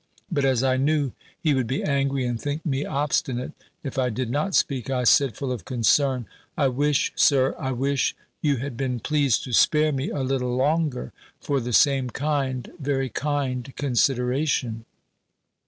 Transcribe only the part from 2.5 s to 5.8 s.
me obstinate, if I did not speak, I said, full of